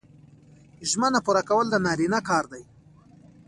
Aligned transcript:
ژمنه 0.89 1.19
پوره 1.25 1.43
کول 1.49 1.65
د 1.71 1.75
نارینه 1.85 2.19
کار 2.29 2.43
دی 2.51 2.63